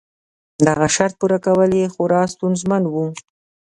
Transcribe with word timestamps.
دغه 0.67 0.87
شرط 0.95 1.13
پوره 1.19 1.37
کول 1.45 1.71
یې 1.79 1.87
خورا 1.93 2.21
ستونزمن 2.33 2.83
و. 2.87 2.95